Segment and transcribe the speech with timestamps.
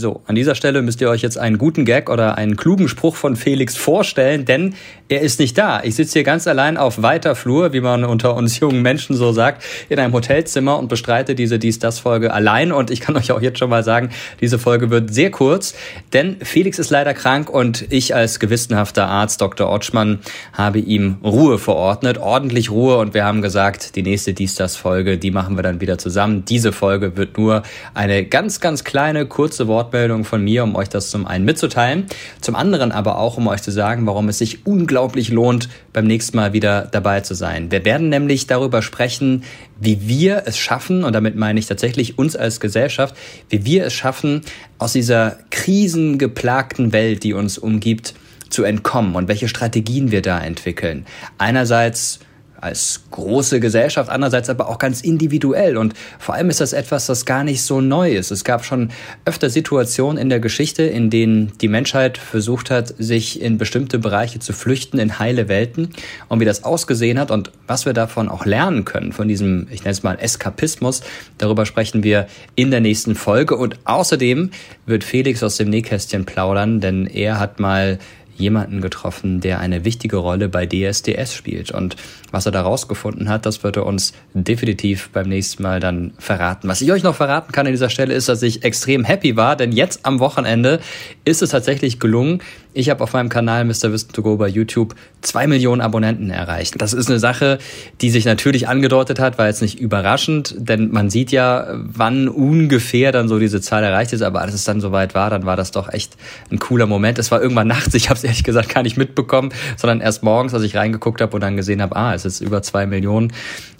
[0.00, 3.16] So, an dieser Stelle müsst ihr euch jetzt einen guten Gag oder einen klugen Spruch
[3.16, 4.74] von Felix vorstellen, denn
[5.10, 5.82] er ist nicht da.
[5.82, 9.32] Ich sitze hier ganz allein auf weiter Flur, wie man unter uns jungen Menschen so
[9.32, 12.72] sagt, in einem Hotelzimmer und bestreite diese Dies-Das-Folge allein.
[12.72, 14.08] Und ich kann euch auch jetzt schon mal sagen,
[14.40, 15.74] diese Folge wird sehr kurz,
[16.14, 19.70] denn Felix ist leider krank und ich als gewissenhafter Arzt, Dr.
[19.70, 20.20] Otschmann,
[20.54, 22.96] habe ihm Ruhe verordnet, ordentlich Ruhe.
[22.96, 26.44] Und wir haben gesagt, die nächste Dies-Das-Folge, die machen wir dann wieder zusammen.
[26.46, 30.88] Diese Folge wird nur eine ganz, ganz kleine, kurze Wort Wortmeldung von mir, um euch
[30.88, 32.06] das zum einen mitzuteilen,
[32.40, 36.36] zum anderen aber auch, um euch zu sagen, warum es sich unglaublich lohnt, beim nächsten
[36.36, 37.72] Mal wieder dabei zu sein.
[37.72, 39.42] Wir werden nämlich darüber sprechen,
[39.80, 43.16] wie wir es schaffen, und damit meine ich tatsächlich uns als Gesellschaft,
[43.48, 44.42] wie wir es schaffen,
[44.78, 48.14] aus dieser krisengeplagten Welt, die uns umgibt,
[48.48, 51.06] zu entkommen und welche Strategien wir da entwickeln.
[51.38, 52.20] Einerseits
[52.60, 55.76] als große Gesellschaft, andererseits aber auch ganz individuell.
[55.76, 58.30] Und vor allem ist das etwas, das gar nicht so neu ist.
[58.30, 58.90] Es gab schon
[59.24, 64.38] öfter Situationen in der Geschichte, in denen die Menschheit versucht hat, sich in bestimmte Bereiche
[64.38, 65.90] zu flüchten, in heile Welten.
[66.28, 69.80] Und wie das ausgesehen hat und was wir davon auch lernen können, von diesem, ich
[69.80, 71.02] nenne es mal Eskapismus,
[71.38, 73.56] darüber sprechen wir in der nächsten Folge.
[73.56, 74.50] Und außerdem
[74.86, 77.98] wird Felix aus dem Nähkästchen plaudern, denn er hat mal
[78.40, 81.70] jemanden getroffen, der eine wichtige Rolle bei DSDS spielt.
[81.70, 81.96] Und
[82.30, 86.68] was er da rausgefunden hat, das wird er uns definitiv beim nächsten Mal dann verraten.
[86.68, 89.56] Was ich euch noch verraten kann an dieser Stelle ist, dass ich extrem happy war,
[89.56, 90.80] denn jetzt am Wochenende
[91.24, 92.42] ist es tatsächlich gelungen.
[92.72, 93.92] Ich habe auf meinem Kanal Mr.
[93.92, 96.80] Wissen to Go bei YouTube zwei Millionen Abonnenten erreicht.
[96.80, 97.58] Das ist eine Sache,
[98.00, 103.10] die sich natürlich angedeutet hat, war jetzt nicht überraschend, denn man sieht ja, wann ungefähr
[103.10, 105.72] dann so diese Zahl erreicht ist, aber als es dann soweit war, dann war das
[105.72, 106.16] doch echt
[106.52, 107.18] ein cooler Moment.
[107.18, 110.54] Es war irgendwann nachts, ich habe es ehrlich gesagt gar nicht mitbekommen, sondern erst morgens,
[110.54, 113.32] als ich reingeguckt habe und dann gesehen habe, ah, es ist über zwei Millionen.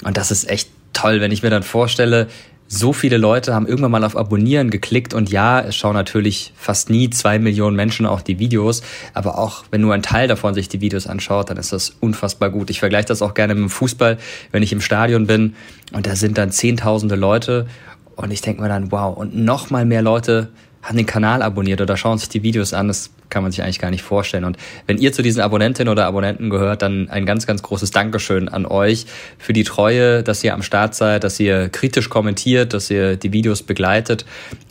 [0.02, 2.26] Und das ist echt toll, wenn ich mir dann vorstelle,
[2.72, 6.88] so viele Leute haben irgendwann mal auf Abonnieren geklickt und ja, es schauen natürlich fast
[6.88, 10.68] nie zwei Millionen Menschen auch die Videos, aber auch wenn nur ein Teil davon sich
[10.68, 12.70] die Videos anschaut, dann ist das unfassbar gut.
[12.70, 14.18] Ich vergleiche das auch gerne mit dem Fußball,
[14.52, 15.56] wenn ich im Stadion bin
[15.92, 17.66] und da sind dann zehntausende Leute
[18.14, 20.50] und ich denke mir dann, wow, und noch mal mehr Leute
[20.82, 22.88] haben den Kanal abonniert oder schauen sich die Videos an.
[22.88, 24.44] Das kann man sich eigentlich gar nicht vorstellen.
[24.44, 28.48] Und wenn ihr zu diesen Abonnentinnen oder Abonnenten gehört, dann ein ganz, ganz großes Dankeschön
[28.48, 29.06] an euch
[29.38, 33.32] für die Treue, dass ihr am Start seid, dass ihr kritisch kommentiert, dass ihr die
[33.32, 34.24] Videos begleitet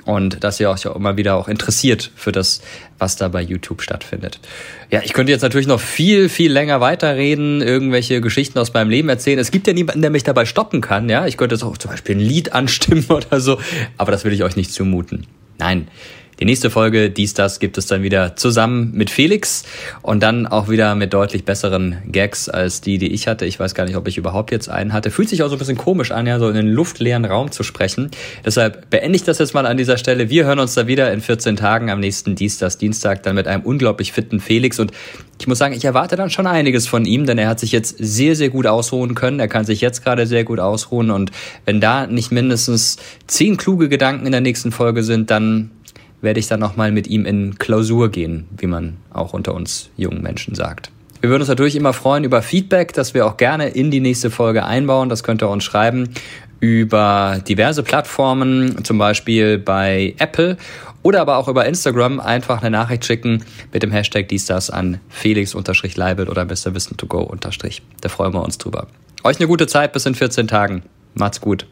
[0.06, 2.62] und dass ihr euch auch immer wieder auch interessiert für das,
[2.98, 4.40] was da bei YouTube stattfindet.
[4.92, 9.08] Ja, ich könnte jetzt natürlich noch viel, viel länger weiterreden, irgendwelche Geschichten aus meinem Leben
[9.10, 9.40] erzählen.
[9.40, 11.08] Es gibt ja niemanden, der mich dabei stoppen kann.
[11.10, 13.60] Ja, ich könnte jetzt auch zum Beispiel ein Lied anstimmen oder so,
[13.98, 15.28] aber das will ich euch nicht zumuten.
[15.60, 15.90] Nein,
[16.40, 19.64] die nächste Folge, dies, das, gibt es dann wieder zusammen mit Felix
[20.02, 23.46] und dann auch wieder mit deutlich besseren Gags als die, die ich hatte.
[23.46, 25.12] Ich weiß gar nicht, ob ich überhaupt jetzt einen hatte.
[25.12, 27.64] Fühlt sich auch so ein bisschen komisch an, ja, so in den luftleeren Raum zu
[27.64, 28.10] sprechen.
[28.46, 30.30] Deshalb beende ich das jetzt mal an dieser Stelle.
[30.30, 33.64] Wir hören uns da wieder in 14 Tagen am nächsten Dienstag, Dienstag, dann mit einem
[33.64, 34.92] unglaublich fitten Felix und
[35.42, 37.96] ich muss sagen, ich erwarte dann schon einiges von ihm, denn er hat sich jetzt
[37.98, 39.40] sehr, sehr gut ausruhen können.
[39.40, 41.32] Er kann sich jetzt gerade sehr gut ausruhen und
[41.64, 45.72] wenn da nicht mindestens zehn kluge Gedanken in der nächsten Folge sind, dann
[46.22, 50.22] werde ich dann nochmal mit ihm in Klausur gehen, wie man auch unter uns jungen
[50.22, 50.92] Menschen sagt.
[51.22, 54.30] Wir würden uns natürlich immer freuen über Feedback, das wir auch gerne in die nächste
[54.32, 55.10] Folge einbauen.
[55.10, 56.10] Das könnt ihr uns schreiben
[56.62, 60.58] über diverse Plattformen, zum Beispiel bei Apple
[61.04, 65.00] oder aber auch über Instagram einfach eine Nachricht schicken mit dem Hashtag dies das an
[65.10, 66.74] Felix-Leibel oder Mr.
[66.74, 67.34] Wissen to go
[68.02, 68.88] Da freuen wir uns drüber.
[69.24, 70.84] Euch eine gute Zeit bis in 14 Tagen.
[71.14, 71.66] Macht's gut.